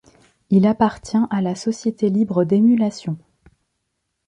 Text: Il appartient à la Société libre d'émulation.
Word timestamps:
Il 0.49 0.65
appartient 0.65 1.15
à 1.29 1.41
la 1.43 1.53
Société 1.53 2.09
libre 2.09 2.43
d'émulation. 2.43 3.19